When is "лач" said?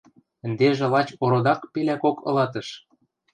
0.93-1.07